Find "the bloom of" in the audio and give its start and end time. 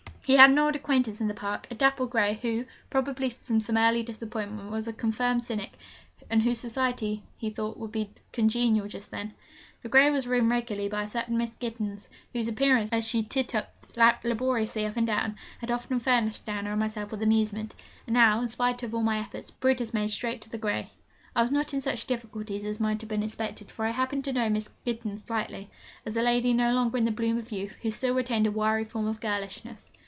27.05-27.51